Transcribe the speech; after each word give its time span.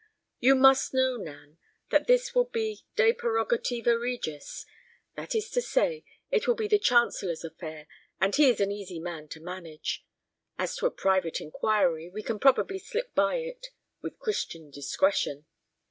"You 0.39 0.55
must 0.55 0.95
know, 0.95 1.15
Nan, 1.15 1.59
that 1.91 2.07
this 2.07 2.33
will 2.33 2.45
be 2.45 2.81
de 2.95 3.13
prerogativa 3.13 3.95
regis—that 4.01 5.35
is 5.35 5.51
to 5.51 5.61
say, 5.61 6.03
it 6.31 6.47
will 6.47 6.55
be 6.55 6.67
the 6.67 6.79
chancellor's 6.79 7.43
affair, 7.43 7.85
and 8.19 8.35
he 8.35 8.49
is 8.49 8.59
an 8.59 8.71
easy 8.71 8.97
man 8.99 9.27
to 9.27 9.39
manage. 9.39 10.03
As 10.57 10.75
to 10.77 10.87
a 10.87 10.89
private 10.89 11.39
inquiry, 11.39 12.09
we 12.09 12.23
can 12.23 12.39
probably 12.39 12.79
slip 12.79 13.13
by 13.13 13.35
it—with 13.35 14.17
Christian 14.17 14.71
discretion. 14.71 15.45